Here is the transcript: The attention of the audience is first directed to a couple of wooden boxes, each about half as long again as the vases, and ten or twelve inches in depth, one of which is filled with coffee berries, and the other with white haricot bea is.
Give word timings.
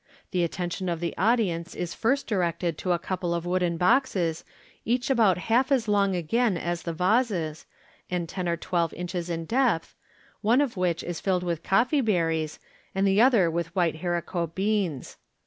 The 0.31 0.43
attention 0.43 0.89
of 0.89 0.99
the 0.99 1.15
audience 1.15 1.75
is 1.75 1.93
first 1.93 2.25
directed 2.25 2.75
to 2.79 2.91
a 2.91 2.97
couple 2.97 3.35
of 3.35 3.45
wooden 3.45 3.77
boxes, 3.77 4.43
each 4.83 5.11
about 5.11 5.37
half 5.37 5.71
as 5.71 5.87
long 5.87 6.15
again 6.15 6.57
as 6.57 6.81
the 6.81 6.91
vases, 6.91 7.67
and 8.09 8.27
ten 8.27 8.49
or 8.49 8.57
twelve 8.57 8.95
inches 8.95 9.29
in 9.29 9.45
depth, 9.45 9.93
one 10.41 10.59
of 10.59 10.75
which 10.75 11.03
is 11.03 11.19
filled 11.21 11.43
with 11.43 11.61
coffee 11.61 12.01
berries, 12.01 12.57
and 12.95 13.05
the 13.05 13.21
other 13.21 13.51
with 13.51 13.75
white 13.75 13.97
haricot 13.97 14.55
bea 14.55 14.87
is. 14.87 15.17